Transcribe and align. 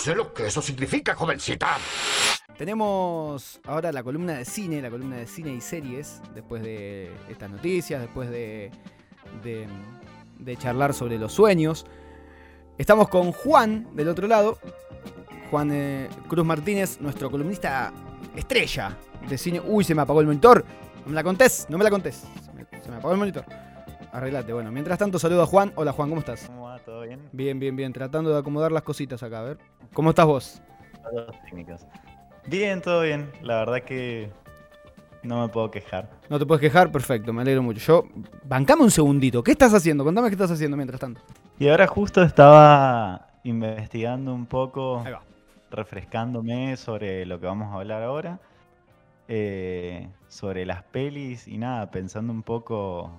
sé 0.00 0.14
lo 0.14 0.32
que 0.32 0.46
eso 0.46 0.62
significa, 0.62 1.14
jovencita. 1.14 1.76
Tenemos 2.56 3.60
ahora 3.66 3.92
la 3.92 4.02
columna 4.02 4.34
de 4.34 4.44
cine, 4.44 4.80
la 4.80 4.90
columna 4.90 5.16
de 5.16 5.26
cine 5.26 5.52
y 5.52 5.60
series, 5.60 6.22
después 6.34 6.62
de 6.62 7.10
estas 7.28 7.50
noticias, 7.50 8.00
después 8.00 8.30
de, 8.30 8.70
de, 9.42 9.66
de 10.38 10.56
charlar 10.56 10.94
sobre 10.94 11.18
los 11.18 11.32
sueños. 11.32 11.86
Estamos 12.78 13.08
con 13.08 13.32
Juan 13.32 13.94
del 13.94 14.08
otro 14.08 14.26
lado, 14.26 14.58
Juan 15.50 15.70
eh, 15.72 16.08
Cruz 16.28 16.46
Martínez, 16.46 16.98
nuestro 17.00 17.30
columnista 17.30 17.92
estrella 18.34 18.96
de 19.28 19.36
cine. 19.36 19.60
Uy, 19.60 19.84
se 19.84 19.94
me 19.94 20.02
apagó 20.02 20.20
el 20.20 20.26
monitor. 20.26 20.64
No 21.04 21.10
me 21.10 21.14
la 21.14 21.22
contés, 21.22 21.66
no 21.68 21.76
me 21.76 21.84
la 21.84 21.90
contés. 21.90 22.24
Se 22.44 22.52
me, 22.52 22.66
se 22.82 22.90
me 22.90 22.96
apagó 22.96 23.12
el 23.12 23.18
monitor. 23.18 23.44
Arreglate. 24.12 24.52
Bueno, 24.52 24.72
mientras 24.72 24.98
tanto 24.98 25.18
saludo 25.18 25.42
a 25.42 25.46
Juan. 25.46 25.72
Hola 25.76 25.92
Juan, 25.92 26.08
¿cómo 26.08 26.20
estás? 26.20 26.44
¿Cómo 26.46 26.64
va? 26.64 26.78
¿Todo 26.80 27.02
bien? 27.02 27.28
Bien, 27.32 27.58
bien, 27.58 27.76
bien. 27.76 27.92
Tratando 27.92 28.30
de 28.30 28.38
acomodar 28.38 28.72
las 28.72 28.82
cositas 28.82 29.22
acá, 29.22 29.40
a 29.40 29.44
ver. 29.44 29.58
¿Cómo 29.92 30.10
estás 30.10 30.26
vos? 30.26 30.62
Todos 31.02 31.40
técnicos. 31.42 31.86
Bien, 32.46 32.80
todo 32.80 33.02
bien. 33.02 33.30
La 33.42 33.56
verdad 33.58 33.82
que 33.82 34.30
no 35.22 35.42
me 35.42 35.48
puedo 35.48 35.70
quejar. 35.70 36.10
No 36.28 36.38
te 36.38 36.46
puedes 36.46 36.60
quejar, 36.60 36.90
perfecto, 36.92 37.32
me 37.32 37.42
alegro 37.42 37.62
mucho. 37.62 37.80
Yo, 37.80 38.04
bancame 38.44 38.82
un 38.82 38.90
segundito. 38.90 39.42
¿Qué 39.42 39.52
estás 39.52 39.74
haciendo? 39.74 40.04
Contame 40.04 40.28
qué 40.28 40.34
estás 40.34 40.50
haciendo 40.50 40.76
mientras 40.76 41.00
tanto. 41.00 41.22
Y 41.58 41.68
ahora 41.68 41.86
justo 41.86 42.22
estaba 42.22 43.28
investigando 43.44 44.34
un 44.34 44.46
poco, 44.46 45.10
refrescándome 45.70 46.76
sobre 46.76 47.26
lo 47.26 47.40
que 47.40 47.46
vamos 47.46 47.72
a 47.72 47.76
hablar 47.78 48.02
ahora. 48.02 48.40
eh, 49.28 50.08
sobre 50.28 50.66
las 50.66 50.82
pelis 50.84 51.48
y 51.48 51.58
nada, 51.58 51.90
pensando 51.90 52.32
un 52.32 52.42
poco. 52.42 53.12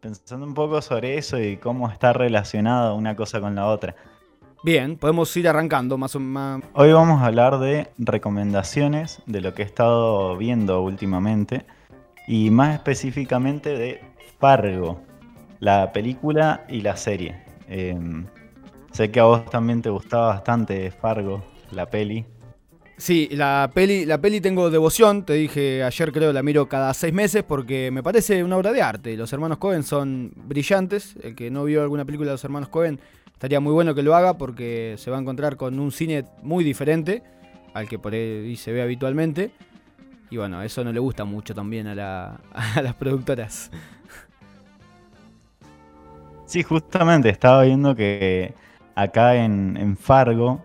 Pensando 0.00 0.46
un 0.46 0.54
poco 0.54 0.80
sobre 0.82 1.18
eso 1.18 1.38
y 1.40 1.56
cómo 1.58 1.90
está 1.90 2.12
relacionada 2.12 2.92
una 2.94 3.16
cosa 3.16 3.40
con 3.40 3.54
la 3.54 3.66
otra. 3.66 3.94
Bien, 4.62 4.96
podemos 4.96 5.36
ir 5.36 5.48
arrancando 5.48 5.98
más 5.98 6.16
o 6.16 6.20
menos. 6.20 6.62
Hoy 6.72 6.92
vamos 6.92 7.22
a 7.22 7.26
hablar 7.26 7.58
de 7.58 7.88
recomendaciones 7.98 9.22
de 9.26 9.40
lo 9.40 9.54
que 9.54 9.62
he 9.62 9.64
estado 9.64 10.36
viendo 10.36 10.82
últimamente 10.82 11.66
y 12.26 12.50
más 12.50 12.74
específicamente 12.74 13.76
de 13.76 14.00
Fargo, 14.40 15.00
la 15.60 15.92
película 15.92 16.64
y 16.68 16.80
la 16.80 16.96
serie. 16.96 17.36
Em, 17.68 18.26
sé 18.92 19.10
que 19.10 19.20
a 19.20 19.24
vos 19.24 19.44
también 19.50 19.82
te 19.82 19.90
gustaba 19.90 20.28
bastante 20.28 20.90
Fargo, 20.90 21.44
la 21.70 21.86
peli. 21.86 22.24
Sí, 22.98 23.28
la 23.32 23.70
peli, 23.74 24.06
la 24.06 24.18
peli 24.18 24.40
tengo 24.40 24.70
devoción, 24.70 25.26
te 25.26 25.34
dije 25.34 25.84
ayer 25.84 26.12
creo 26.12 26.32
la 26.32 26.42
miro 26.42 26.66
cada 26.66 26.94
seis 26.94 27.12
meses 27.12 27.42
porque 27.42 27.90
me 27.90 28.02
parece 28.02 28.42
una 28.42 28.56
obra 28.56 28.72
de 28.72 28.80
arte. 28.80 29.16
Los 29.18 29.32
hermanos 29.34 29.58
Cohen 29.58 29.82
son 29.82 30.32
brillantes. 30.34 31.14
El 31.22 31.34
que 31.34 31.50
no 31.50 31.64
vio 31.64 31.82
alguna 31.82 32.06
película 32.06 32.30
de 32.30 32.34
los 32.34 32.44
hermanos 32.44 32.70
Cohen 32.70 32.98
estaría 33.36 33.60
muy 33.60 33.72
bueno 33.74 33.94
que 33.94 34.02
lo 34.02 34.16
haga 34.16 34.38
porque 34.38 34.94
se 34.96 35.10
va 35.10 35.18
a 35.18 35.20
encontrar 35.20 35.56
con 35.56 35.78
un 35.78 35.92
cine 35.92 36.24
muy 36.42 36.64
diferente 36.64 37.22
al 37.74 37.86
que 37.86 37.98
por 37.98 38.14
ahí 38.14 38.56
se 38.56 38.72
ve 38.72 38.80
habitualmente. 38.80 39.50
Y 40.30 40.38
bueno, 40.38 40.62
eso 40.62 40.82
no 40.82 40.90
le 40.92 40.98
gusta 40.98 41.24
mucho 41.24 41.54
también 41.54 41.86
a, 41.86 41.94
la- 41.94 42.40
a 42.74 42.80
las 42.82 42.94
productoras. 42.94 43.70
Sí, 46.46 46.62
justamente 46.62 47.28
estaba 47.28 47.62
viendo 47.62 47.94
que 47.94 48.54
acá 48.94 49.36
en, 49.36 49.76
en 49.76 49.96
Fargo, 49.96 50.64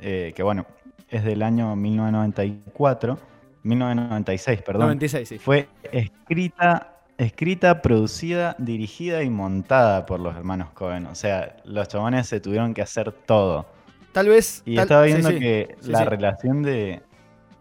eh, 0.00 0.32
que 0.34 0.42
bueno, 0.42 0.66
es 1.08 1.22
del 1.22 1.42
año 1.42 1.76
1994, 1.76 3.18
1996, 3.62 4.62
perdón. 4.62 4.82
96, 4.82 5.28
sí. 5.28 5.38
Fue 5.38 5.68
escrita, 5.92 6.97
escrita, 7.18 7.82
producida, 7.82 8.54
dirigida 8.58 9.22
y 9.22 9.30
montada 9.30 10.06
por 10.06 10.20
los 10.20 10.36
hermanos 10.36 10.70
Cohen. 10.70 11.06
O 11.06 11.14
sea, 11.14 11.56
los 11.64 11.88
chabones 11.88 12.28
se 12.28 12.40
tuvieron 12.40 12.72
que 12.74 12.82
hacer 12.82 13.12
todo. 13.12 13.66
Tal 14.12 14.28
vez. 14.28 14.62
Y 14.64 14.76
tal- 14.76 14.84
estaba 14.84 15.02
viendo 15.02 15.28
sí. 15.28 15.38
que 15.38 15.76
Sí, 15.80 15.90
la 15.90 16.04
relación 16.04 16.62
de 16.62 17.02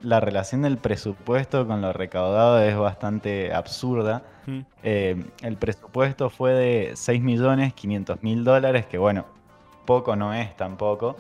la 0.02 0.20
relación 0.20 0.62
del 0.62 0.78
presupuesto 0.78 1.66
con 1.66 1.82
lo 1.82 1.92
recaudado 1.92 2.62
es 2.62 2.78
bastante 2.78 3.52
absurda. 3.52 4.22
Mm. 4.46 4.60
Eh, 4.84 5.26
el 5.42 5.58
presupuesto 5.58 6.30
fue 6.30 6.54
de 6.54 6.92
6.500.000 6.96 8.44
dólares, 8.44 8.86
que 8.86 9.00
bueno, 9.00 9.26
poco 9.86 10.16
no 10.16 10.34
es 10.36 10.56
tampoco. 10.56 11.18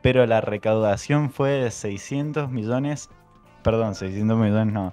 Pero 0.00 0.26
la 0.26 0.40
recaudación 0.40 1.30
fue 1.30 1.50
de 1.50 1.70
600 1.72 2.50
millones, 2.50 3.10
perdón, 3.62 3.96
600 3.96 4.38
millones 4.38 4.72
no, 4.72 4.92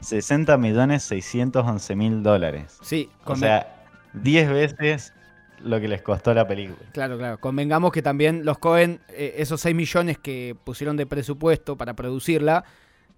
60 0.00 0.56
millones 0.58 1.02
611 1.04 1.96
mil 1.96 2.22
dólares. 2.22 2.78
Sí, 2.82 3.08
O 3.24 3.34
sea, 3.36 3.84
10 4.14 4.48
veces 4.50 5.12
lo 5.60 5.80
que 5.80 5.88
les 5.88 6.02
costó 6.02 6.32
la 6.34 6.46
película. 6.46 6.78
Claro, 6.92 7.16
claro. 7.18 7.38
Convengamos 7.38 7.92
que 7.92 8.02
también 8.02 8.44
los 8.44 8.58
Cohen, 8.58 9.00
eh, 9.08 9.34
esos 9.38 9.60
6 9.62 9.74
millones 9.74 10.18
que 10.18 10.54
pusieron 10.64 10.96
de 10.96 11.06
presupuesto 11.06 11.76
para 11.76 11.94
producirla, 11.94 12.64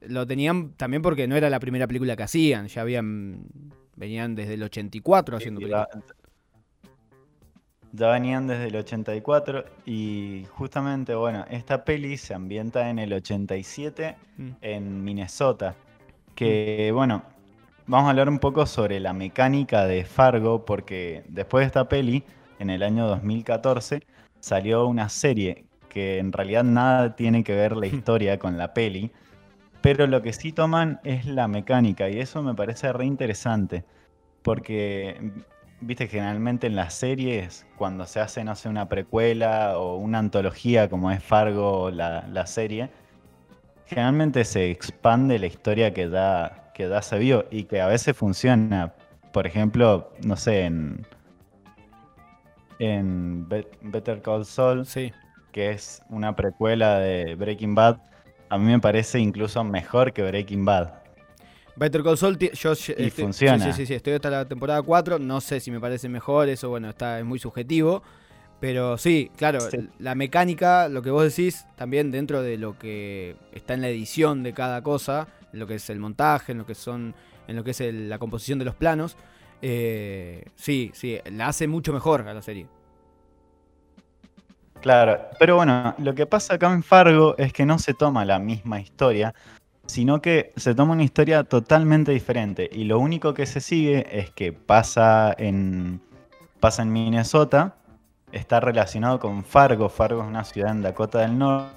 lo 0.02 0.26
tenían 0.26 0.70
también 0.74 1.02
porque 1.02 1.26
no 1.26 1.36
era 1.36 1.50
la 1.50 1.58
primera 1.60 1.86
película 1.86 2.14
que 2.16 2.22
hacían. 2.22 2.68
Ya 2.68 2.82
habían. 2.82 3.46
Venían 3.96 4.36
desde 4.36 4.54
el 4.54 4.62
84 4.62 5.36
haciendo 5.36 5.58
películas. 5.60 5.88
ya, 5.92 6.00
ya 7.92 8.10
venían 8.10 8.46
desde 8.46 8.68
el 8.68 8.76
84 8.76 9.64
y 9.86 10.46
justamente, 10.50 11.16
bueno, 11.16 11.44
esta 11.50 11.84
peli 11.84 12.16
se 12.16 12.34
ambienta 12.34 12.90
en 12.90 13.00
el 13.00 13.12
87 13.12 14.16
Mm. 14.36 14.50
en 14.60 15.02
Minnesota. 15.04 15.74
Que, 16.38 16.92
bueno, 16.94 17.24
vamos 17.88 18.06
a 18.06 18.10
hablar 18.10 18.28
un 18.28 18.38
poco 18.38 18.64
sobre 18.64 19.00
la 19.00 19.12
mecánica 19.12 19.86
de 19.86 20.04
Fargo 20.04 20.64
porque 20.64 21.24
después 21.26 21.62
de 21.62 21.66
esta 21.66 21.88
peli, 21.88 22.22
en 22.60 22.70
el 22.70 22.84
año 22.84 23.08
2014, 23.08 24.04
salió 24.38 24.86
una 24.86 25.08
serie 25.08 25.64
que 25.88 26.18
en 26.18 26.30
realidad 26.30 26.62
nada 26.62 27.16
tiene 27.16 27.42
que 27.42 27.56
ver 27.56 27.76
la 27.76 27.86
historia 27.88 28.38
con 28.38 28.56
la 28.56 28.72
peli, 28.72 29.10
pero 29.80 30.06
lo 30.06 30.22
que 30.22 30.32
sí 30.32 30.52
toman 30.52 31.00
es 31.02 31.26
la 31.26 31.48
mecánica 31.48 32.08
y 32.08 32.20
eso 32.20 32.40
me 32.40 32.54
parece 32.54 32.92
re 32.92 33.04
interesante 33.04 33.84
porque 34.42 35.32
viste 35.80 36.06
generalmente 36.06 36.68
en 36.68 36.76
las 36.76 36.94
series 36.94 37.66
cuando 37.76 38.06
se 38.06 38.20
hace 38.20 38.44
no 38.44 38.54
sé 38.54 38.68
una 38.68 38.88
precuela 38.88 39.76
o 39.76 39.96
una 39.96 40.20
antología 40.20 40.88
como 40.88 41.10
es 41.10 41.20
Fargo 41.20 41.90
la, 41.90 42.28
la 42.28 42.46
serie 42.46 42.90
generalmente 43.88 44.44
se 44.44 44.70
expande 44.70 45.38
la 45.38 45.46
historia 45.46 45.92
que 45.94 46.08
ya 46.10 46.70
que 46.74 46.88
ya 46.88 47.02
se 47.02 47.18
vio 47.18 47.46
y 47.50 47.64
que 47.64 47.80
a 47.80 47.86
veces 47.88 48.16
funciona 48.16 48.92
por 49.32 49.46
ejemplo 49.46 50.12
no 50.22 50.36
sé 50.36 50.62
en 50.64 51.04
en 52.78 53.48
Bet- 53.48 53.76
Better 53.82 54.22
Call 54.22 54.44
Saul 54.44 54.86
Sí. 54.86 55.12
que 55.52 55.70
es 55.70 56.02
una 56.08 56.36
precuela 56.36 56.98
de 56.98 57.34
Breaking 57.34 57.74
Bad 57.74 57.98
a 58.48 58.58
mí 58.58 58.64
me 58.66 58.78
parece 58.78 59.18
incluso 59.18 59.62
mejor 59.64 60.12
que 60.12 60.22
Breaking 60.22 60.64
Bad 60.64 60.92
Better 61.76 62.02
Call 62.02 62.18
Saul, 62.18 62.36
yo 62.38 62.72
estoy- 62.72 62.74
sí, 62.96 63.10
funciona. 63.10 63.64
Sí, 63.64 63.72
sí, 63.72 63.86
sí, 63.86 63.94
estoy 63.94 64.14
hasta 64.14 64.30
la 64.30 64.44
temporada 64.44 64.82
4. 64.82 65.20
No 65.20 65.40
sé 65.40 65.60
si 65.60 65.70
me 65.70 65.78
parece 65.78 66.08
mejor, 66.08 66.48
eso 66.48 66.68
bueno, 66.70 66.88
está 66.88 67.20
es 67.20 67.24
muy 67.24 67.38
subjetivo. 67.38 68.02
Pero 68.60 68.98
sí, 68.98 69.30
claro, 69.36 69.60
Sí. 69.60 69.88
la 69.98 70.14
mecánica, 70.14 70.88
lo 70.88 71.00
que 71.02 71.10
vos 71.10 71.22
decís, 71.24 71.64
también 71.76 72.10
dentro 72.10 72.42
de 72.42 72.58
lo 72.58 72.76
que 72.78 73.36
está 73.52 73.74
en 73.74 73.82
la 73.82 73.88
edición 73.88 74.42
de 74.42 74.52
cada 74.52 74.82
cosa, 74.82 75.28
en 75.52 75.60
lo 75.60 75.66
que 75.66 75.76
es 75.76 75.88
el 75.90 76.00
montaje, 76.00 76.52
en 76.52 76.58
lo 76.58 76.66
que 76.66 76.74
son, 76.74 77.14
en 77.46 77.56
lo 77.56 77.62
que 77.62 77.70
es 77.70 77.80
el- 77.80 78.08
la 78.08 78.18
composición 78.18 78.58
de 78.58 78.64
los 78.64 78.74
planos, 78.74 79.16
eh, 79.62 80.44
sí, 80.56 80.90
sí, 80.92 81.18
la 81.30 81.48
hace 81.48 81.68
mucho 81.68 81.92
mejor 81.92 82.26
a 82.26 82.34
la 82.34 82.42
serie. 82.42 82.66
Claro, 84.80 85.20
pero 85.38 85.56
bueno, 85.56 85.94
lo 85.98 86.14
que 86.14 86.26
pasa 86.26 86.54
acá 86.54 86.72
en 86.72 86.82
Fargo 86.82 87.36
es 87.36 87.52
que 87.52 87.66
no 87.66 87.78
se 87.78 87.94
toma 87.94 88.24
la 88.24 88.38
misma 88.38 88.80
historia, 88.80 89.34
sino 89.86 90.20
que 90.20 90.52
se 90.56 90.74
toma 90.74 90.92
una 90.92 91.02
historia 91.02 91.42
totalmente 91.44 92.12
diferente. 92.12 92.68
Y 92.72 92.84
lo 92.84 92.98
único 93.00 93.34
que 93.34 93.46
se 93.46 93.60
sigue 93.60 94.06
es 94.16 94.30
que 94.30 94.52
pasa 94.52 95.34
en, 95.36 96.00
pasa 96.60 96.82
en 96.82 96.92
Minnesota, 96.92 97.74
está 98.32 98.60
relacionado 98.60 99.18
con 99.18 99.44
Fargo. 99.44 99.88
Fargo 99.88 100.22
es 100.22 100.28
una 100.28 100.44
ciudad 100.44 100.70
en 100.72 100.82
Dakota 100.82 101.20
del 101.20 101.38
Nor- 101.38 101.68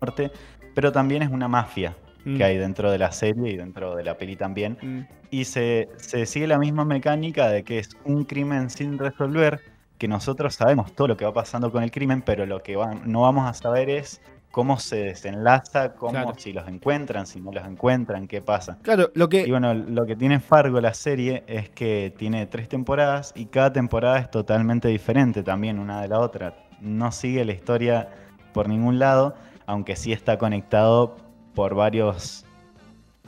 Norte, 0.00 0.30
pero 0.74 0.92
también 0.92 1.22
es 1.22 1.30
una 1.30 1.48
mafia 1.48 1.96
Mm, 2.24 2.36
que 2.36 2.44
hay 2.44 2.58
dentro 2.58 2.90
de 2.90 2.98
la 2.98 3.12
serie 3.12 3.50
y 3.52 3.56
dentro 3.56 3.96
de 3.96 4.04
la 4.04 4.18
peli 4.18 4.36
también. 4.36 4.76
mm, 4.82 5.00
Y 5.30 5.44
se, 5.46 5.88
se 5.96 6.26
sigue 6.26 6.46
la 6.46 6.58
misma 6.58 6.84
mecánica 6.84 7.48
de 7.48 7.62
que 7.64 7.78
es 7.78 7.96
un 8.04 8.24
crimen 8.24 8.68
sin 8.68 8.98
resolver, 8.98 9.60
que 9.96 10.06
nosotros 10.06 10.54
sabemos 10.54 10.92
todo 10.94 11.08
lo 11.08 11.16
que 11.16 11.24
va 11.24 11.32
pasando 11.32 11.72
con 11.72 11.82
el 11.82 11.90
crimen, 11.90 12.20
pero 12.20 12.44
lo 12.44 12.62
que 12.62 12.76
va- 12.76 12.94
no 13.06 13.22
vamos 13.22 13.48
a 13.48 13.54
saber 13.54 13.88
es 13.88 14.20
cómo 14.50 14.78
se 14.78 14.96
desenlaza, 14.96 15.94
cómo 15.94 16.12
Claro. 16.12 16.32
si 16.36 16.52
los 16.52 16.66
encuentran, 16.68 17.26
si 17.26 17.40
no 17.40 17.52
los 17.52 17.64
encuentran, 17.64 18.26
qué 18.26 18.40
pasa. 18.42 18.78
Claro, 18.82 19.10
lo 19.14 19.28
que... 19.28 19.46
Y 19.46 19.50
bueno, 19.50 19.74
lo 19.74 20.06
que 20.06 20.16
tiene 20.16 20.40
Fargo 20.40 20.80
la 20.80 20.92
serie 20.94 21.44
es 21.46 21.68
que 21.70 22.12
tiene 22.16 22.46
tres 22.46 22.68
temporadas 22.68 23.32
y 23.36 23.46
cada 23.46 23.72
temporada 23.72 24.18
es 24.18 24.30
totalmente 24.30 24.88
diferente 24.88 25.42
también 25.42 25.78
una 25.78 26.02
de 26.02 26.08
la 26.08 26.18
otra. 26.18 26.54
No 26.80 27.12
sigue 27.12 27.44
la 27.44 27.52
historia 27.52 28.08
por 28.52 28.68
ningún 28.68 28.98
lado, 28.98 29.34
aunque 29.66 29.94
sí 29.94 30.12
está 30.12 30.36
conectado 30.38 31.16
por 31.54 31.74
varios 31.74 32.44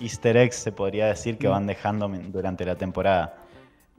easter 0.01 0.37
eggs, 0.37 0.57
se 0.57 0.73
podría 0.73 1.07
decir, 1.07 1.39
que 1.39 1.47
Mm. 1.49 1.51
van 1.53 1.67
dejando 1.67 2.09
durante 2.09 2.65
la 2.65 2.75
temporada. 2.75 3.37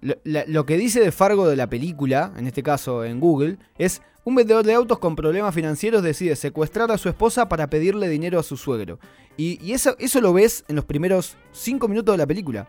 Lo, 0.04 0.16
la- 0.24 0.44
lo 0.48 0.66
que 0.66 0.78
dice 0.78 1.00
de 1.00 1.12
Fargo 1.12 1.48
de 1.48 1.56
la 1.56 1.68
película, 1.68 2.32
en 2.38 2.46
este 2.46 2.62
caso 2.62 3.04
en 3.06 3.20
Google, 3.20 3.58
es 3.78 4.02
un 4.26 4.36
vendedor 4.36 4.66
de 4.66 4.74
autos 4.74 5.00
con 5.00 5.16
problemas 5.16 5.54
financieros 5.56 6.04
decide 6.04 6.36
secuestrar 6.36 6.92
a 6.92 6.98
su 6.98 7.10
esposa 7.10 7.50
para 7.50 7.68
pedirle 7.68 8.08
dinero 8.10 8.40
a 8.40 8.44
su 8.44 8.56
suegro. 8.58 9.00
Y, 9.38 9.60
y 9.66 9.72
eso, 9.74 9.96
eso 10.00 10.22
lo 10.22 10.32
ves 10.34 10.64
en 10.68 10.76
los 10.76 10.86
primeros 10.86 11.36
cinco 11.52 11.88
minutos 11.88 12.14
de 12.14 12.18
la 12.20 12.28
película. 12.28 12.68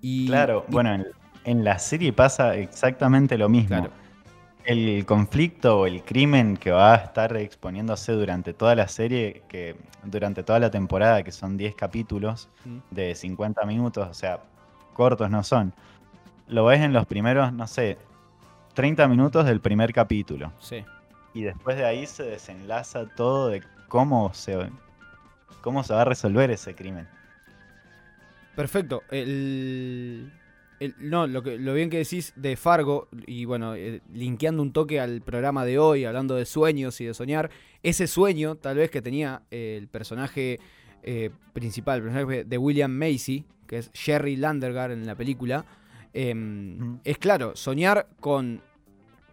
Y, 0.00 0.26
Claro, 0.26 0.64
y- 0.68 0.72
bueno, 0.72 0.94
en, 0.94 1.06
en 1.44 1.64
la 1.64 1.78
serie 1.78 2.12
pasa 2.12 2.54
exactamente 2.56 3.36
lo 3.38 3.48
mismo. 3.48 3.68
Claro. 3.68 3.90
El 4.64 5.06
conflicto 5.06 5.80
o 5.80 5.86
el 5.86 6.02
crimen 6.02 6.56
que 6.56 6.72
va 6.72 6.94
a 6.94 6.96
estar 6.96 7.36
exponiéndose 7.36 8.12
durante 8.12 8.52
toda 8.52 8.74
la 8.74 8.88
serie, 8.88 9.42
que 9.48 9.76
durante 10.04 10.42
toda 10.42 10.58
la 10.58 10.70
temporada, 10.70 11.22
que 11.22 11.30
son 11.32 11.56
10 11.56 11.74
capítulos 11.76 12.48
Mm. 12.64 12.78
de 12.90 13.14
50 13.14 13.64
minutos, 13.64 14.08
o 14.10 14.14
sea, 14.14 14.40
cortos 14.96 15.30
no 15.30 15.44
son. 15.44 15.72
Lo 16.48 16.64
ves 16.64 16.80
en 16.80 16.92
los 16.94 17.06
primeros, 17.06 17.52
no 17.52 17.66
sé, 17.66 17.98
30 18.74 19.06
minutos 19.08 19.44
del 19.44 19.60
primer 19.60 19.92
capítulo. 19.92 20.52
Sí. 20.58 20.84
Y 21.34 21.42
después 21.42 21.76
de 21.76 21.84
ahí 21.84 22.06
se 22.06 22.22
desenlaza 22.22 23.06
todo 23.14 23.48
de 23.48 23.62
cómo 23.88 24.32
se, 24.32 24.56
cómo 25.60 25.84
se 25.84 25.92
va 25.92 26.02
a 26.02 26.04
resolver 26.06 26.50
ese 26.50 26.74
crimen. 26.74 27.06
Perfecto. 28.54 29.02
El, 29.10 30.32
el- 30.80 30.94
no, 30.98 31.26
lo, 31.26 31.42
que, 31.42 31.58
lo 31.58 31.74
bien 31.74 31.90
que 31.90 31.98
decís 31.98 32.32
de 32.36 32.56
Fargo, 32.56 33.08
y 33.26 33.44
bueno, 33.44 33.74
eh, 33.74 34.00
linkeando 34.12 34.62
un 34.62 34.72
toque 34.72 34.98
al 35.00 35.20
programa 35.20 35.64
de 35.64 35.78
hoy, 35.78 36.04
hablando 36.04 36.34
de 36.36 36.46
sueños 36.46 37.00
y 37.00 37.04
de 37.06 37.14
soñar, 37.14 37.50
ese 37.82 38.06
sueño 38.06 38.54
tal 38.56 38.76
vez 38.78 38.90
que 38.90 39.02
tenía 39.02 39.42
eh, 39.50 39.76
el 39.78 39.88
personaje 39.88 40.58
eh, 41.02 41.30
principal, 41.52 41.98
el 41.98 42.02
personaje 42.04 42.44
de 42.44 42.58
William 42.58 42.90
Macy, 42.90 43.44
que 43.66 43.78
es 43.78 43.90
Jerry 43.94 44.36
Landergar 44.36 44.90
en 44.90 45.06
la 45.06 45.14
película, 45.14 45.64
em, 46.12 46.98
es 47.04 47.18
claro, 47.18 47.54
soñar 47.56 48.08
con 48.20 48.62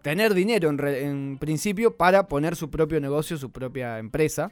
tener 0.02 0.34
dinero 0.34 0.68
en, 0.68 0.78
re- 0.78 1.06
en 1.06 1.38
principio 1.38 1.96
para 1.96 2.28
poner 2.28 2.56
su 2.56 2.68
propio 2.70 3.00
negocio, 3.00 3.38
su 3.38 3.50
propia 3.50 3.98
empresa. 3.98 4.50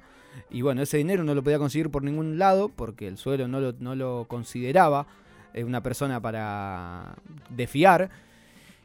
Y 0.49 0.63
bueno, 0.63 0.81
ese 0.81 0.97
dinero 0.97 1.25
no 1.25 1.35
lo 1.35 1.43
podía 1.43 1.59
conseguir 1.59 1.91
por 1.91 2.03
ningún 2.03 2.39
lado 2.39 2.71
porque 2.71 3.07
el 3.07 3.19
suegro 3.19 3.49
no 3.49 3.61
lo, 3.61 3.75
no 3.79 3.95
lo 3.95 4.25
consideraba 4.29 5.07
eh, 5.53 5.63
una 5.63 5.83
persona 5.83 6.21
para 6.23 7.17
de 7.51 7.67
fiar. 7.67 8.09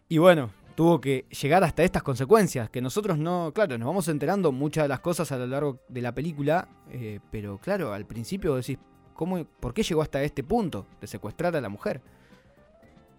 Y 0.10 0.18
bueno, 0.18 0.50
tuvo 0.76 1.00
que 1.00 1.26
llegar 1.42 1.64
hasta 1.64 1.84
estas 1.84 2.04
consecuencias, 2.04 2.70
que 2.70 2.82
nosotros 2.82 3.18
no, 3.18 3.54
claro, 3.56 3.78
nos 3.78 3.88
vamos 3.88 4.10
enterando 4.10 4.52
muchas 4.52 4.84
de 4.84 4.88
las 4.90 5.00
cosas 5.00 5.32
a 5.32 5.38
lo 5.38 5.48
largo 5.48 5.80
de 5.88 6.02
la 6.02 6.14
película, 6.14 6.68
eh, 6.92 7.20
pero 7.32 7.58
claro, 7.60 7.94
al 7.94 8.06
principio 8.06 8.56
decís, 8.56 8.78
¿cómo, 9.18 9.44
¿por 9.44 9.74
qué 9.74 9.84
llegó 9.84 10.02
hasta 10.02 10.24
este 10.24 10.44
punto 10.44 10.86
de 11.02 11.08
secuestrar 11.08 11.54
a 11.58 11.60
la 11.60 11.68
mujer? 11.68 12.02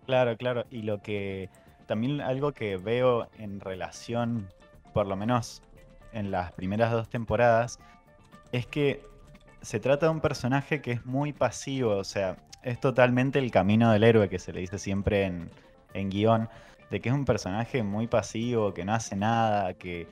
Claro, 0.06 0.34
claro. 0.38 0.64
Y 0.70 0.82
lo 0.82 1.02
que 1.02 1.50
también 1.86 2.22
algo 2.22 2.52
que 2.52 2.78
veo 2.78 3.28
en 3.36 3.60
relación, 3.60 4.48
por 4.94 5.06
lo 5.06 5.16
menos 5.16 5.60
en 6.12 6.30
las 6.30 6.52
primeras 6.52 6.92
dos 6.92 7.10
temporadas, 7.10 7.78
es 8.52 8.66
que 8.66 9.04
se 9.60 9.80
trata 9.80 10.06
de 10.06 10.12
un 10.12 10.20
personaje 10.20 10.80
que 10.80 10.92
es 10.92 11.04
muy 11.04 11.34
pasivo, 11.34 11.96
o 11.96 12.04
sea, 12.04 12.36
es 12.62 12.80
totalmente 12.80 13.38
el 13.38 13.50
camino 13.50 13.92
del 13.92 14.04
héroe 14.04 14.28
que 14.28 14.38
se 14.38 14.52
le 14.52 14.60
dice 14.60 14.78
siempre 14.78 15.24
en, 15.24 15.50
en 15.94 16.10
guion, 16.10 16.48
de 16.90 17.00
que 17.00 17.08
es 17.08 17.14
un 17.14 17.24
personaje 17.24 17.82
muy 17.82 18.06
pasivo, 18.06 18.72
que 18.72 18.84
no 18.84 18.94
hace 18.94 19.16
nada, 19.16 19.74
que 19.74 20.06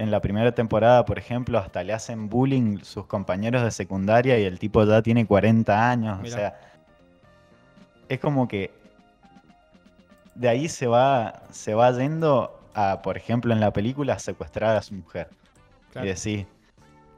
en 0.00 0.10
la 0.10 0.20
primera 0.22 0.52
temporada, 0.52 1.04
por 1.04 1.18
ejemplo, 1.18 1.58
hasta 1.58 1.84
le 1.84 1.92
hacen 1.92 2.30
bullying 2.30 2.78
sus 2.78 3.04
compañeros 3.04 3.62
de 3.62 3.70
secundaria 3.70 4.38
y 4.38 4.44
el 4.44 4.58
tipo 4.58 4.82
ya 4.84 5.02
tiene 5.02 5.26
40 5.26 5.90
años, 5.90 6.18
Mirá. 6.22 6.34
o 6.34 6.38
sea, 6.38 6.60
es 8.08 8.18
como 8.18 8.48
que 8.48 8.70
de 10.34 10.48
ahí 10.48 10.70
se 10.70 10.86
va, 10.86 11.42
se 11.50 11.74
va 11.74 11.92
yendo 11.92 12.58
a, 12.72 13.02
por 13.02 13.18
ejemplo, 13.18 13.52
en 13.52 13.60
la 13.60 13.74
película, 13.74 14.14
a 14.14 14.18
secuestrar 14.18 14.74
a 14.74 14.80
su 14.80 14.94
mujer. 14.94 15.28
Claro. 15.92 16.06
Y 16.06 16.14
decís, 16.14 16.46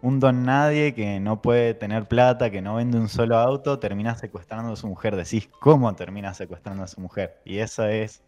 un 0.01 0.19
don 0.19 0.45
nadie 0.45 0.93
que 0.93 1.21
no 1.21 1.41
puede 1.41 1.75
tener 1.75 2.07
plata, 2.07 2.51
que 2.51 2.63
no 2.63 2.75
vende 2.75 2.99
un 2.99 3.09
solo 3.09 3.39
auto, 3.39 3.79
termina 3.79 4.17
secuestrando 4.17 4.73
a 4.73 4.77
su 4.77 4.89
mujer. 4.89 5.15
Decís, 5.15 5.49
¿cómo 5.61 5.95
termina 5.95 6.35
secuestrando 6.35 6.83
a 6.83 6.89
su 6.89 7.01
mujer? 7.01 7.39
Y 7.45 7.59
eso 7.59 7.87
es 7.87 8.25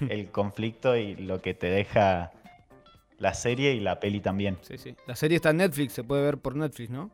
el 0.08 0.30
conflicto 0.30 0.94
y 0.94 1.16
lo 1.16 1.42
que 1.42 1.52
te 1.52 1.66
deja 1.66 2.30
la 3.22 3.34
serie 3.34 3.72
y 3.72 3.80
la 3.80 4.00
peli 4.00 4.20
también. 4.20 4.58
Sí, 4.62 4.76
sí. 4.76 4.96
La 5.06 5.14
serie 5.14 5.36
está 5.36 5.50
en 5.50 5.58
Netflix, 5.58 5.92
se 5.92 6.02
puede 6.02 6.22
ver 6.22 6.38
por 6.38 6.56
Netflix, 6.56 6.90
¿no? 6.90 7.08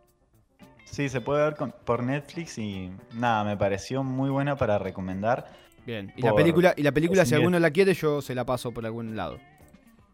Sí, 0.87 1.10
se 1.10 1.20
puede 1.20 1.44
ver 1.44 1.55
con- 1.55 1.75
por 1.84 2.02
Netflix 2.02 2.56
y 2.56 2.90
nada, 3.12 3.44
me 3.44 3.58
pareció 3.58 4.02
muy 4.02 4.31
buena 4.31 4.56
para 4.56 4.78
recomendar. 4.78 5.46
Bien. 5.84 6.10
Y 6.16 6.22
la 6.22 6.34
película, 6.34 6.72
y 6.76 6.82
la 6.82 6.93
película 6.93 7.25
si 7.25 7.32
Bien. 7.32 7.43
alguno 7.43 7.58
la 7.58 7.70
quiere, 7.70 7.93
yo 7.93 8.22
se 8.22 8.34
la 8.34 8.46
paso 8.46 8.72
por 8.72 8.87
algún 8.87 9.14
lado. 9.16 9.38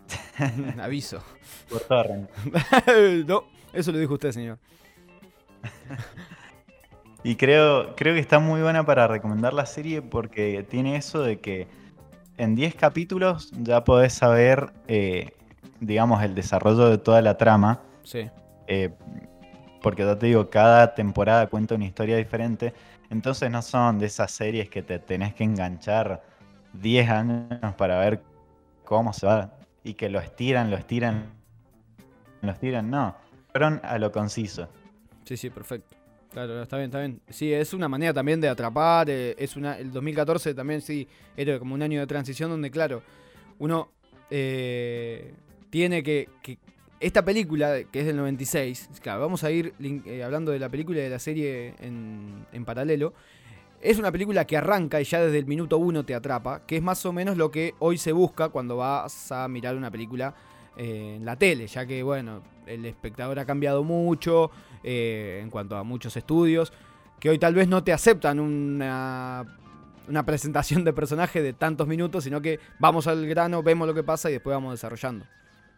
Aviso. 0.82 1.22
Por 1.70 1.80
torrent. 1.82 2.28
no, 3.26 3.44
eso 3.72 3.92
lo 3.92 3.98
dijo 3.98 4.14
usted, 4.14 4.32
señor. 4.32 4.58
Y 7.26 7.36
creo, 7.36 7.96
creo 7.96 8.12
que 8.12 8.20
está 8.20 8.38
muy 8.38 8.60
buena 8.60 8.84
para 8.84 9.06
recomendar 9.08 9.54
la 9.54 9.64
serie 9.64 10.02
porque 10.02 10.62
tiene 10.68 10.96
eso 10.96 11.22
de 11.22 11.38
que 11.40 11.68
en 12.36 12.54
10 12.54 12.74
capítulos 12.74 13.50
ya 13.62 13.82
podés 13.82 14.12
saber, 14.12 14.74
eh, 14.88 15.32
digamos, 15.86 16.22
el 16.22 16.34
desarrollo 16.34 16.88
de 16.90 16.98
toda 16.98 17.22
la 17.22 17.36
trama. 17.36 17.80
Sí. 18.02 18.30
eh, 18.66 18.90
porque 19.82 20.02
ya 20.02 20.18
te 20.18 20.26
digo, 20.26 20.48
cada 20.48 20.94
temporada 20.94 21.46
cuenta 21.48 21.74
una 21.74 21.84
historia 21.84 22.16
diferente. 22.16 22.72
Entonces 23.10 23.50
no 23.50 23.60
son 23.60 23.98
de 23.98 24.06
esas 24.06 24.30
series 24.32 24.70
que 24.70 24.82
te 24.82 24.98
tenés 24.98 25.34
que 25.34 25.44
enganchar 25.44 26.22
10 26.72 27.10
años 27.10 27.74
para 27.76 27.98
ver 27.98 28.22
cómo 28.84 29.12
se 29.12 29.26
va. 29.26 29.52
Y 29.82 29.92
que 29.94 30.08
lo 30.08 30.20
estiran, 30.20 30.70
lo 30.70 30.76
estiran, 30.78 31.26
lo 32.40 32.50
estiran. 32.50 32.88
No, 32.90 33.14
fueron 33.52 33.80
a 33.84 33.98
lo 33.98 34.10
conciso. 34.10 34.68
Sí, 35.24 35.36
sí, 35.36 35.50
perfecto. 35.50 35.94
Claro, 36.32 36.62
está 36.62 36.78
bien, 36.78 36.86
está 36.86 36.98
bien. 37.00 37.20
Sí, 37.28 37.52
es 37.52 37.74
una 37.74 37.86
manera 37.88 38.12
también 38.14 38.40
de 38.40 38.48
atrapar. 38.48 39.08
eh, 39.10 39.34
es 39.38 39.54
una, 39.54 39.78
el 39.78 39.92
2014 39.92 40.54
también, 40.54 40.80
sí, 40.80 41.06
era 41.36 41.58
como 41.58 41.74
un 41.74 41.82
año 41.82 42.00
de 42.00 42.06
transición 42.06 42.50
donde, 42.50 42.70
claro, 42.70 43.02
uno 43.58 43.90
eh, 44.30 45.34
tiene 45.74 46.04
que, 46.04 46.28
que- 46.40 46.56
Esta 47.00 47.24
película, 47.24 47.82
que 47.90 47.98
es 47.98 48.06
del 48.06 48.16
96, 48.16 48.90
claro, 49.02 49.22
vamos 49.22 49.42
a 49.42 49.50
ir 49.50 49.74
eh, 50.06 50.22
hablando 50.22 50.52
de 50.52 50.60
la 50.60 50.68
película 50.68 51.00
y 51.00 51.02
de 51.02 51.10
la 51.10 51.18
serie 51.18 51.74
en, 51.80 52.46
en 52.52 52.64
paralelo. 52.64 53.12
Es 53.80 53.98
una 53.98 54.12
película 54.12 54.46
que 54.46 54.56
arranca 54.56 55.00
y 55.00 55.04
ya 55.04 55.20
desde 55.20 55.36
el 55.36 55.46
minuto 55.46 55.76
uno 55.78 56.04
te 56.04 56.14
atrapa, 56.14 56.64
que 56.64 56.76
es 56.76 56.82
más 56.84 57.04
o 57.06 57.12
menos 57.12 57.36
lo 57.36 57.50
que 57.50 57.74
hoy 57.80 57.98
se 57.98 58.12
busca 58.12 58.50
cuando 58.50 58.76
vas 58.76 59.32
a 59.32 59.48
mirar 59.48 59.74
una 59.74 59.90
película 59.90 60.32
eh, 60.76 61.14
en 61.16 61.24
la 61.24 61.34
tele, 61.36 61.66
ya 61.66 61.84
que, 61.84 62.04
bueno, 62.04 62.40
el 62.66 62.86
espectador 62.86 63.40
ha 63.40 63.44
cambiado 63.44 63.82
mucho 63.82 64.52
eh, 64.84 65.40
en 65.42 65.50
cuanto 65.50 65.76
a 65.76 65.82
muchos 65.82 66.16
estudios, 66.16 66.72
que 67.18 67.30
hoy 67.30 67.40
tal 67.40 67.52
vez 67.56 67.66
no 67.66 67.82
te 67.82 67.92
aceptan 67.92 68.38
una, 68.38 69.44
una 70.06 70.24
presentación 70.24 70.84
de 70.84 70.92
personaje 70.92 71.42
de 71.42 71.52
tantos 71.52 71.88
minutos, 71.88 72.22
sino 72.22 72.40
que 72.40 72.60
vamos 72.78 73.08
al 73.08 73.26
grano, 73.26 73.64
vemos 73.64 73.88
lo 73.88 73.92
que 73.94 74.04
pasa 74.04 74.30
y 74.30 74.34
después 74.34 74.54
vamos 74.54 74.72
desarrollando. 74.72 75.26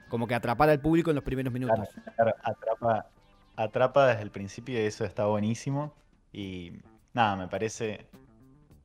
Como 0.08 0.26
que 0.26 0.34
atrapar 0.34 0.68
al 0.70 0.80
público 0.80 1.10
en 1.10 1.16
los 1.16 1.24
primeros 1.24 1.52
minutos. 1.52 1.88
Claro, 2.14 2.34
atrapa, 2.42 3.06
atrapa 3.56 4.06
desde 4.08 4.22
el 4.22 4.30
principio 4.30 4.74
y 4.80 4.86
eso 4.86 5.04
está 5.04 5.26
buenísimo. 5.26 5.92
Y 6.32 6.72
nada, 7.12 7.36
me 7.36 7.48
parece 7.48 8.06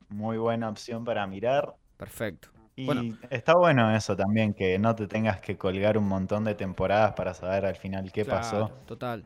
muy 0.08 0.36
buena 0.38 0.68
opción 0.68 1.04
para 1.04 1.26
mirar. 1.26 1.74
Perfecto. 1.96 2.48
Y 2.74 2.86
Bueno. 2.86 3.18
está 3.30 3.54
bueno 3.54 3.94
eso 3.94 4.16
también, 4.16 4.54
que 4.54 4.78
no 4.78 4.94
te 4.94 5.06
tengas 5.06 5.40
que 5.40 5.56
colgar 5.58 5.98
un 5.98 6.08
montón 6.08 6.44
de 6.44 6.54
temporadas 6.54 7.12
para 7.12 7.34
saber 7.34 7.66
al 7.66 7.76
final 7.76 8.10
qué 8.10 8.24
pasó. 8.24 8.70
Total. 8.86 9.24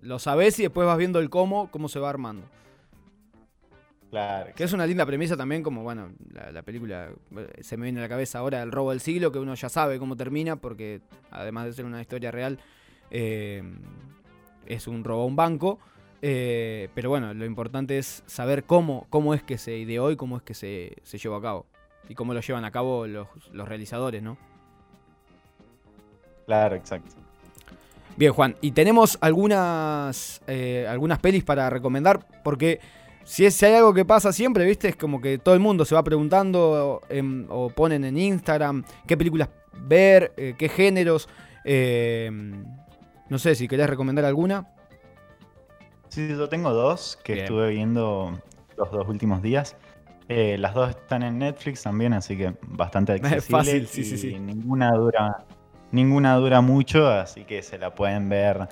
Lo 0.00 0.18
sabés 0.18 0.58
y 0.58 0.62
después 0.62 0.86
vas 0.86 0.98
viendo 0.98 1.20
el 1.20 1.30
cómo, 1.30 1.70
cómo 1.70 1.88
se 1.88 2.00
va 2.00 2.10
armando. 2.10 2.44
Claro, 4.12 4.50
Que 4.54 4.64
es 4.64 4.72
una 4.74 4.86
linda 4.86 5.06
premisa 5.06 5.38
también, 5.38 5.62
como 5.62 5.82
bueno, 5.82 6.10
la, 6.34 6.52
la 6.52 6.60
película 6.60 7.08
eh, 7.34 7.48
se 7.62 7.78
me 7.78 7.84
viene 7.84 7.98
a 7.98 8.02
la 8.02 8.10
cabeza 8.10 8.40
ahora 8.40 8.62
el 8.62 8.70
robo 8.70 8.90
del 8.90 9.00
siglo, 9.00 9.32
que 9.32 9.38
uno 9.38 9.54
ya 9.54 9.70
sabe 9.70 9.98
cómo 9.98 10.18
termina, 10.18 10.56
porque 10.56 11.00
además 11.30 11.64
de 11.64 11.72
ser 11.72 11.86
una 11.86 11.98
historia 11.98 12.30
real, 12.30 12.58
eh, 13.10 13.62
es 14.66 14.86
un 14.86 15.02
robo 15.02 15.22
a 15.22 15.24
un 15.24 15.34
banco. 15.34 15.78
eh, 16.20 16.90
pero 16.94 17.08
bueno, 17.08 17.32
lo 17.32 17.46
importante 17.46 17.96
es 17.96 18.22
saber 18.26 18.64
cómo, 18.64 19.06
cómo 19.08 19.32
es 19.32 19.42
que 19.42 19.56
se 19.56 19.78
ideó 19.78 20.10
y 20.10 20.16
cómo 20.16 20.36
es 20.36 20.42
que 20.42 20.52
se, 20.52 20.94
se 21.04 21.16
llevó 21.16 21.36
a 21.36 21.42
cabo. 21.42 21.66
Y 22.06 22.14
cómo 22.14 22.34
lo 22.34 22.40
llevan 22.40 22.66
a 22.66 22.70
cabo 22.70 23.06
los, 23.06 23.28
los 23.50 23.66
realizadores, 23.66 24.22
¿no? 24.22 24.36
claro, 26.44 26.76
exacto. 26.76 27.14
Bien, 28.18 28.32
Juan, 28.34 28.56
y 28.60 28.72
tenemos 28.72 29.16
algunas, 29.22 30.42
eh, 30.46 30.86
algunas 30.86 31.18
pelis 31.18 31.44
para 31.44 31.70
recomendar, 31.70 32.26
porque 32.44 32.78
si, 33.24 33.44
es- 33.46 33.54
si 33.54 33.66
hay 33.66 33.74
algo 33.74 33.92
que 33.94 34.04
pasa 34.04 34.32
siempre, 34.32 34.64
¿viste? 34.64 34.88
Es 34.88 34.96
como 34.96 35.20
que 35.20 35.38
todo 35.38 35.54
el 35.54 35.60
mundo 35.60 35.84
se 35.84 35.94
va 35.94 36.02
preguntando 36.02 37.00
em, 37.08 37.46
o 37.48 37.68
ponen 37.70 38.04
en 38.04 38.16
Instagram 38.16 38.84
qué 39.06 39.16
películas 39.16 39.48
ver, 39.84 40.32
eh, 40.36 40.54
qué 40.58 40.68
géneros. 40.68 41.28
eh, 41.64 42.30
no 43.28 43.38
sé 43.38 43.54
si 43.54 43.66
querés 43.68 43.88
recomendar 43.88 44.24
alguna. 44.26 44.68
Sí, 46.08 46.28
yo 46.28 46.48
tengo 46.48 46.70
dos 46.72 47.18
que 47.24 47.32
Bien. 47.34 47.44
estuve 47.44 47.70
viendo 47.70 48.38
los 48.76 48.90
dos 48.90 49.08
últimos 49.08 49.40
días. 49.40 49.76
Eh, 50.28 50.56
las 50.58 50.74
dos 50.74 50.90
están 50.90 51.22
en 51.22 51.38
Netflix 51.38 51.82
también, 51.82 52.12
así 52.12 52.36
que 52.36 52.54
bastante 52.62 53.14
Es 53.16 53.22
accesible. 53.24 53.58
fácil, 53.58 53.86
sí, 53.86 54.04
sí, 54.04 54.18
sí. 54.18 54.38
Ninguna 54.38 54.90
dura, 54.92 55.44
ninguna 55.92 56.34
dura 56.36 56.60
mucho, 56.60 57.08
así 57.08 57.44
que 57.44 57.62
se 57.62 57.78
la 57.78 57.94
pueden 57.94 58.28
ver. 58.28 58.68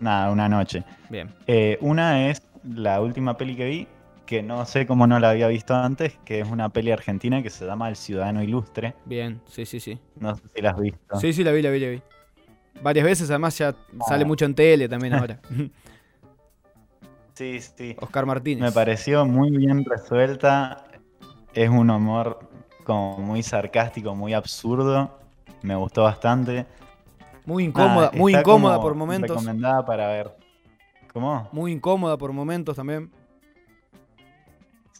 Nada, 0.00 0.30
una 0.30 0.48
noche. 0.48 0.82
Bien. 1.08 1.32
Eh, 1.46 1.78
una 1.80 2.28
es 2.28 2.40
la 2.68 3.00
última 3.00 3.36
peli 3.36 3.56
que 3.56 3.64
vi, 3.66 3.88
que 4.26 4.42
no 4.42 4.64
sé 4.66 4.86
cómo 4.86 5.06
no 5.06 5.18
la 5.20 5.30
había 5.30 5.48
visto 5.48 5.74
antes, 5.74 6.18
que 6.24 6.40
es 6.40 6.48
una 6.48 6.68
peli 6.70 6.90
argentina 6.90 7.42
que 7.42 7.50
se 7.50 7.64
llama 7.66 7.88
El 7.88 7.96
Ciudadano 7.96 8.42
Ilustre. 8.42 8.94
Bien, 9.04 9.40
sí, 9.46 9.64
sí, 9.66 9.78
sí. 9.80 9.98
No 10.18 10.34
sé 10.34 10.42
si 10.54 10.62
la 10.62 10.70
has 10.70 10.80
visto. 10.80 11.20
Sí, 11.20 11.32
sí, 11.32 11.44
la 11.44 11.52
vi, 11.52 11.62
la 11.62 11.70
vi, 11.70 11.80
la 11.80 11.88
vi. 11.90 12.02
Varias 12.82 13.04
veces, 13.06 13.30
además 13.30 13.56
ya 13.56 13.74
sale 14.08 14.24
Ah. 14.24 14.26
mucho 14.26 14.44
en 14.44 14.54
tele 14.54 14.88
también 14.88 15.14
ahora. 15.14 15.40
sí, 17.34 17.60
sí. 17.60 17.96
Oscar 18.00 18.26
Martínez. 18.26 18.62
Me 18.62 18.72
pareció 18.72 19.24
muy 19.26 19.50
bien 19.50 19.84
resuelta. 19.84 20.84
Es 21.54 21.70
un 21.70 21.88
humor 21.90 22.38
como 22.84 23.18
muy 23.18 23.42
sarcástico, 23.42 24.14
muy 24.14 24.34
absurdo. 24.34 25.18
Me 25.62 25.74
gustó 25.74 26.02
bastante. 26.02 26.66
Muy 27.44 27.64
incómoda, 27.64 28.10
muy 28.14 28.34
incómoda 28.34 28.80
por 28.80 28.94
momentos. 28.94 29.30
Recomendada 29.30 29.84
para 29.86 30.08
ver. 30.08 30.36
¿Cómo? 31.16 31.48
Muy 31.50 31.72
incómoda 31.72 32.18
por 32.18 32.30
momentos 32.34 32.76
también. 32.76 33.10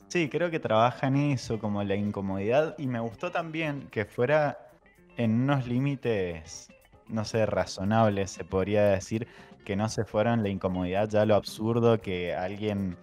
Sí, 0.09 0.31
creo 0.31 0.51
que 0.51 0.59
trabaja 0.59 1.09
en 1.09 1.17
eso, 1.33 1.59
como 1.59 1.85
la 1.85 1.95
incomodidad. 1.95 2.75
Y 2.79 2.87
me 2.87 2.99
gustó 3.01 3.31
también 3.31 3.89
que 3.91 4.07
fuera 4.07 4.57
en 5.19 5.43
unos 5.43 5.67
límites, 5.67 6.71
no 7.07 7.27
sé, 7.27 7.45
razonables, 7.45 8.31
se 8.31 8.45
podría 8.45 8.85
decir. 8.85 9.29
Que 9.63 9.77
no 9.77 9.91
se 9.91 10.07
fueran 10.07 10.43
la 10.43 10.49
incomodidad, 10.49 11.07
ya 11.11 11.27
lo 11.27 11.35
absurdo, 11.35 12.01
que 12.01 12.35
alguien 12.35 12.97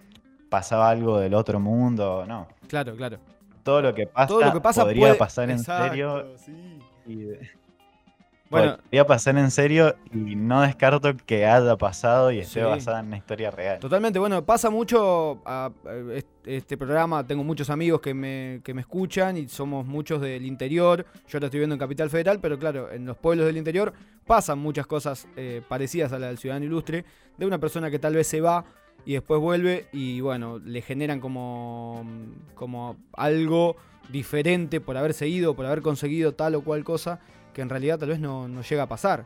pasaba 0.48 0.90
algo 0.90 1.20
del 1.20 1.34
otro 1.34 1.60
mundo. 1.60 2.24
No. 2.26 2.48
Claro, 2.66 2.96
claro. 2.96 3.18
Todo 3.62 3.80
lo 3.80 3.94
que 3.94 4.08
pasa, 4.08 4.26
Todo 4.26 4.40
lo 4.40 4.52
que 4.54 4.60
pasa 4.60 4.82
podría 4.82 5.00
puede- 5.02 5.14
pasar 5.14 5.50
en 5.50 5.60
serio. 5.60 6.36
sí. 6.36 6.80
y- 7.06 7.28
Bueno, 8.50 8.76
podría 8.76 9.06
pasar 9.06 9.36
en 9.38 9.50
serio 9.50 9.96
y 10.12 10.36
no 10.36 10.60
descarto 10.60 11.16
que 11.26 11.46
haya 11.46 11.76
pasado 11.76 12.30
y 12.30 12.38
esté 12.40 12.60
Sí. 12.60 12.66
basada 12.66 13.00
en 13.00 13.06
una 13.06 13.16
historia 13.16 13.50
real. 13.50 13.78
Totalmente, 13.80 14.18
bueno, 14.18 14.44
pasa 14.44 14.70
mucho 14.70 15.40
a, 15.44 15.70
a 15.84 16.12
est- 16.14 16.28
este 16.44 16.76
programa, 16.76 17.26
tengo 17.26 17.42
muchos 17.42 17.70
amigos 17.70 18.00
que 18.00 18.12
me, 18.14 18.60
que 18.62 18.74
me 18.74 18.82
escuchan 18.82 19.36
y 19.38 19.48
somos 19.48 19.86
muchos 19.86 20.20
del 20.20 20.44
interior, 20.44 21.04
yo 21.26 21.36
ahora 21.38 21.46
estoy 21.46 21.58
viviendo 21.58 21.74
en 21.74 21.78
Capital 21.80 22.10
Federal, 22.10 22.38
pero 22.40 22.58
claro, 22.58 22.92
en 22.92 23.06
los 23.06 23.16
pueblos 23.16 23.46
del 23.46 23.56
interior 23.56 23.92
pasan 24.26 24.58
muchas 24.58 24.86
cosas 24.86 25.26
eh, 25.36 25.62
parecidas 25.66 26.12
a 26.12 26.18
la 26.18 26.28
del 26.28 26.38
Ciudadano 26.38 26.66
Ilustre, 26.66 27.04
de 27.38 27.46
una 27.46 27.58
persona 27.58 27.90
que 27.90 27.98
tal 27.98 28.14
vez 28.14 28.26
se 28.26 28.40
va 28.40 28.64
y 29.06 29.14
después 29.14 29.40
vuelve 29.40 29.86
y 29.92 30.20
bueno, 30.20 30.58
le 30.58 30.80
generan 30.82 31.18
como, 31.18 32.04
como 32.54 32.96
algo 33.14 33.76
diferente 34.10 34.80
por 34.80 34.96
haberse 34.98 35.26
ido, 35.28 35.54
por 35.56 35.64
haber 35.66 35.80
conseguido 35.82 36.32
tal 36.32 36.54
o 36.54 36.60
cual 36.62 36.84
cosa, 36.84 37.20
que 37.54 37.62
en 37.62 37.70
realidad 37.70 37.98
tal 37.98 38.10
vez 38.10 38.20
no, 38.20 38.48
no 38.48 38.60
llega 38.62 38.82
a 38.82 38.88
pasar. 38.88 39.24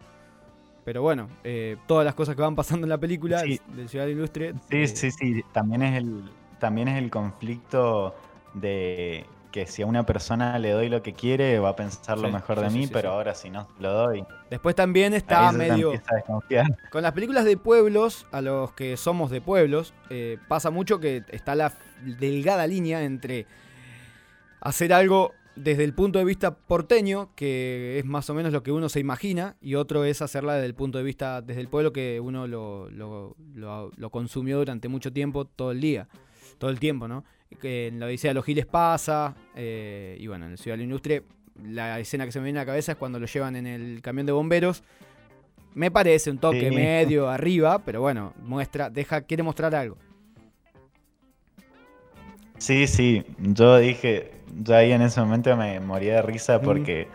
Pero 0.84 1.02
bueno, 1.02 1.28
eh, 1.44 1.76
todas 1.86 2.04
las 2.04 2.14
cosas 2.14 2.36
que 2.36 2.42
van 2.42 2.54
pasando 2.54 2.84
en 2.86 2.90
la 2.90 2.98
película 2.98 3.40
Sí. 3.40 3.60
del 3.74 3.88
Ciudadano 3.88 4.12
Ilustre. 4.16 4.54
Sí, 4.70 4.76
eh, 4.76 4.86
sí, 4.88 5.10
sí. 5.10 5.42
También 5.52 5.82
es 5.82 5.96
el, 5.98 6.22
también 6.58 6.88
es 6.88 6.96
el 6.98 7.10
conflicto 7.10 8.14
de 8.54 9.26
que 9.50 9.66
si 9.66 9.82
a 9.82 9.86
una 9.86 10.04
persona 10.04 10.58
le 10.58 10.70
doy 10.72 10.88
lo 10.90 11.02
que 11.02 11.14
quiere, 11.14 11.58
va 11.58 11.70
a 11.70 11.76
pensar 11.76 12.18
lo 12.18 12.30
mejor 12.30 12.58
sí, 12.58 12.64
de 12.64 12.70
mí, 12.70 12.86
pero 12.86 13.12
ahora 13.12 13.34
si 13.34 13.48
no 13.48 13.66
lo 13.80 13.92
doy, 13.92 14.24
Después 14.50 14.74
también 14.74 15.14
está 15.14 15.50
medio. 15.52 15.92
a. 15.94 16.90
Con 16.90 17.02
las 17.02 17.12
películas 17.12 17.44
de 17.46 17.56
pueblos, 17.56 18.26
a 18.30 18.42
los 18.42 18.72
que 18.72 18.96
somos 18.98 19.30
de 19.30 19.40
pueblos, 19.40 19.94
eh, 20.10 20.38
pasa 20.48 20.70
mucho 20.70 21.00
que 21.00 21.22
está 21.30 21.54
la 21.54 21.72
delgada 22.02 22.66
línea 22.66 23.02
entre 23.04 23.46
hacer 24.60 24.92
algo 24.92 25.34
desde 25.62 25.84
el 25.84 25.92
punto 25.94 26.18
de 26.18 26.24
vista 26.24 26.56
porteño, 26.56 27.34
que 27.34 27.98
es 27.98 28.04
más 28.04 28.28
o 28.30 28.34
menos 28.34 28.52
lo 28.52 28.62
que 28.62 28.72
uno 28.72 28.88
se 28.88 29.00
imagina, 29.00 29.56
y 29.60 29.74
otro 29.74 30.04
es 30.04 30.22
hacerla 30.22 30.54
desde 30.54 30.66
el 30.66 30.74
punto 30.74 30.98
de 30.98 31.04
vista 31.04 31.42
desde 31.42 31.60
el 31.60 31.68
pueblo 31.68 31.92
que 31.92 32.20
uno 32.20 32.46
lo, 32.46 32.90
lo- 32.90 33.36
lo- 33.54 33.90
lo 33.96 34.10
consumió 34.10 34.58
durante 34.58 34.88
mucho 34.88 35.12
tiempo, 35.12 35.44
todo 35.44 35.72
el 35.72 35.80
día, 35.80 36.08
todo 36.58 36.70
el 36.70 36.78
tiempo, 36.78 37.08
¿no? 37.08 37.24
En 37.62 37.98
la 37.98 38.06
Odisea 38.06 38.30
de 38.30 38.34
los 38.34 38.44
Giles 38.44 38.66
pasa, 38.66 39.34
eh, 39.56 40.16
y 40.20 40.26
bueno, 40.26 40.46
en 40.46 40.52
el 40.52 40.58
Ciudad 40.58 40.74
de 40.74 40.78
la 40.78 40.84
Industria, 40.84 41.22
la 41.64 41.98
escena 41.98 42.24
que 42.26 42.32
se 42.32 42.38
me 42.40 42.44
viene 42.44 42.58
a 42.60 42.62
la 42.62 42.66
cabeza 42.66 42.92
es 42.92 42.98
cuando 42.98 43.18
lo 43.18 43.26
llevan 43.26 43.56
en 43.56 43.66
el 43.66 44.00
camión 44.02 44.26
de 44.26 44.32
bomberos. 44.32 44.82
Me 45.74 45.90
parece 45.90 46.30
un 46.30 46.38
toque 46.38 46.68
Sí. 46.68 46.74
medio 46.74 47.28
arriba, 47.28 47.84
pero 47.84 48.00
bueno, 48.00 48.32
muestra, 48.42 48.90
deja, 48.90 49.20
quiere 49.22 49.42
mostrar 49.42 49.74
algo. 49.74 49.96
Sí, 52.58 52.86
sí. 52.86 53.24
Yo 53.38 53.78
dije, 53.78 54.32
yo 54.62 54.74
ahí 54.76 54.92
en 54.92 55.02
ese 55.02 55.20
momento 55.20 55.56
me 55.56 55.78
moría 55.80 56.16
de 56.16 56.22
risa 56.22 56.58
Mm. 56.58 56.62
porque 56.62 57.08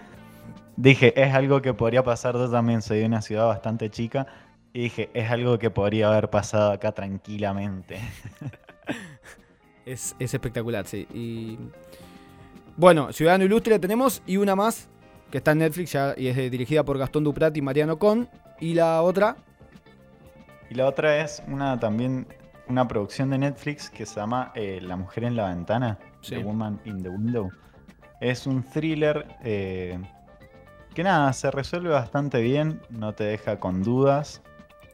dije, 0.78 1.14
es 1.22 1.34
algo 1.34 1.62
que 1.62 1.74
podría 1.74 2.04
pasar. 2.04 2.34
Yo 2.36 2.50
también 2.50 2.82
soy 2.82 3.00
de 3.00 3.06
una 3.06 3.22
ciudad 3.22 3.48
bastante 3.48 3.90
chica. 3.90 4.26
Y 4.74 4.84
dije, 4.84 5.10
es 5.14 5.30
algo 5.30 5.60
que 5.60 5.70
podría 5.70 6.08
haber 6.08 6.30
pasado 6.30 6.72
acá 6.72 6.92
tranquilamente. 6.92 8.00
Es, 9.86 10.16
es 10.18 10.34
espectacular, 10.34 10.86
sí. 10.88 11.06
Y 11.14 11.58
bueno, 12.78 13.12
Ciudadano 13.12 13.44
Ilustre 13.44 13.80
tenemos 13.80 14.22
y 14.26 14.38
una 14.38 14.56
más 14.56 14.88
que 15.30 15.40
está 15.40 15.52
en 15.52 15.58
Netflix 15.58 15.92
ya 15.92 16.14
y 16.16 16.28
es 16.28 16.38
dirigida 16.50 16.84
por 16.86 16.98
Gastón 16.98 17.26
Duprat 17.26 17.56
y 17.58 17.62
Mariano 17.62 18.00
Con. 18.00 18.30
Y 18.62 18.76
la 18.76 19.02
otra, 19.02 19.36
Y 20.70 20.76
la 20.76 20.86
otra 20.88 21.18
es 21.22 21.44
una 21.48 21.78
también 21.82 22.26
una 22.68 22.88
producción 22.88 23.30
de 23.30 23.38
Netflix 23.38 23.90
que 23.90 24.06
se 24.06 24.16
llama 24.20 24.52
eh, 24.56 24.80
La 24.82 24.96
mujer 24.96 25.26
en 25.26 25.36
la 25.36 25.48
ventana, 25.50 26.00
Sí. 26.22 26.36
The 26.36 26.44
Woman 26.44 26.80
in 26.86 27.04
the 27.04 27.10
Window. 27.10 27.50
Es 28.22 28.48
un 28.48 28.64
thriller 28.64 29.28
eh, 29.44 30.00
que 30.94 31.04
nada, 31.04 31.34
se 31.34 31.52
resuelve 31.52 31.90
bastante 31.90 32.42
bien, 32.42 32.82
no 32.90 33.14
te 33.14 33.26
deja 33.26 33.60
con 33.60 33.84
dudas. 33.84 34.42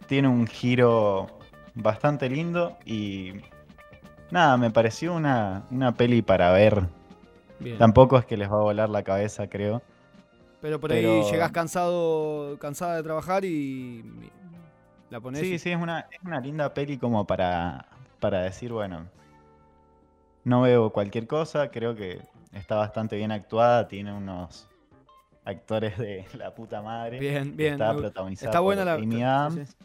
Tiene 0.07 0.27
un 0.27 0.47
giro 0.47 1.27
bastante 1.75 2.29
lindo 2.29 2.77
y 2.85 3.33
nada, 4.31 4.57
me 4.57 4.71
pareció 4.71 5.13
una, 5.13 5.65
una 5.69 5.93
peli 5.93 6.23
para 6.23 6.51
ver. 6.51 6.87
bien. 7.59 7.77
Tampoco 7.77 8.17
es 8.17 8.25
que 8.25 8.37
les 8.37 8.49
va 8.51 8.55
a 8.57 8.61
volar 8.61 8.89
la 8.89 9.03
cabeza, 9.03 9.47
creo. 9.47 9.83
pero 10.61 10.79
por 10.79 10.91
ahí 10.91 11.03
llegás 11.29 11.51
cansado, 11.51 12.57
cansada 12.57 12.95
de 12.95 13.03
trabajar 13.03 13.45
y 13.45 14.03
la. 15.09 15.21
Sí, 15.35 15.59
sí, 15.59 15.71
es 15.71 15.77
una, 15.81 16.07
es 16.11 16.19
una 16.23 16.39
linda 16.39 16.73
peli 16.73 16.97
como 16.97 17.25
para, 17.25 17.85
para 18.19 18.41
decir, 18.41 18.71
bueno, 18.71 19.07
no 20.43 20.61
veo 20.61 20.91
cualquier 20.91 21.27
cosa, 21.27 21.69
creo 21.71 21.95
que 21.95 22.21
está 22.53 22.75
bastante 22.75 23.15
bien 23.15 23.31
actuada, 23.31 23.87
tiene 23.87 24.13
unos 24.13 24.67
actores 25.45 25.97
de 25.97 26.25
la 26.33 26.53
puta 26.53 26.81
madre. 26.81 27.19
Bien, 27.19 27.55
bien. 27.55 27.73
Está 27.73 27.95
protagonizada 27.95 28.49
está 28.49 28.59
buena 28.59 28.81
por 28.81 28.85
la. 28.85 28.93
Amy 28.95 29.15
sí, 29.15 29.23
Adams, 29.23 29.69
sí. 29.69 29.75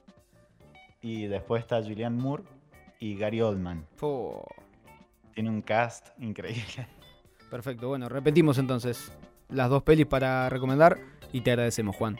y 1.03 1.27
después 1.27 1.63
está 1.63 1.83
Julianne 1.83 2.21
Moore 2.21 2.45
y 2.99 3.17
Gary 3.17 3.41
Oldman. 3.41 3.87
Tiene 5.35 5.51
un 5.51 5.63
cast 5.63 6.09
increíble. 6.21 6.87
perfecto, 7.51 7.89
bueno, 7.89 8.09
repetimos 8.09 8.59
entonces 8.59 9.13
las 9.49 9.69
dos 9.69 9.83
pelis 9.83 10.07
para 10.07 10.49
recomendar 10.49 10.99
y 11.33 11.41
te 11.41 11.51
agradecemos, 11.51 11.97
Juan. 11.97 12.19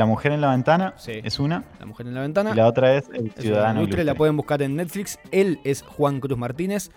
La 0.00 0.06
mujer 0.06 0.32
en 0.32 0.40
la 0.40 0.48
ventana 0.48 0.94
Sí. 0.96 1.12
es 1.22 1.38
una, 1.38 1.62
La 1.78 1.84
mujer 1.84 2.06
en 2.06 2.14
la 2.14 2.22
ventana. 2.22 2.52
y 2.52 2.54
la 2.54 2.66
otra 2.66 2.94
es 2.96 3.04
El 3.12 3.30
Ciudadano 3.32 3.82
ilustre, 3.82 4.02
la 4.02 4.14
pueden 4.14 4.34
buscar 4.34 4.62
en 4.62 4.74
Netflix. 4.76 5.18
Él 5.30 5.60
es 5.62 5.82
Juan 5.82 6.20
Cruz 6.20 6.38
Martínez, 6.38 6.90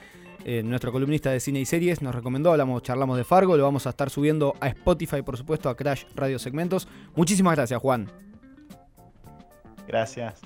eh, 0.45 0.63
nuestro 0.63 0.93
columnista 0.93 1.29
de 1.29 1.41
cine 1.41 1.60
y 1.60 1.65
series. 1.65 2.01
Nos 2.01 2.15
recomendó, 2.15 2.51
hablamos, 2.51 2.81
charlamos 2.81 3.17
de 3.17 3.25
Fargo. 3.25 3.57
Lo 3.57 3.63
vamos 3.63 3.88
a 3.88 3.89
estar 3.89 4.10
subiendo 4.10 4.53
a 4.62 4.69
Spotify, 4.69 5.22
por 5.22 5.36
supuesto, 5.36 5.67
a 5.67 5.75
Crash 5.75 6.05
Radio 6.15 6.39
Segmentos. 6.39 6.88
Muchísimas 7.13 7.55
gracias, 7.57 7.77
Juan. 7.81 8.10
Gracias. 9.86 10.39